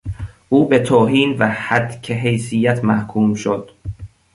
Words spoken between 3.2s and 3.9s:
شد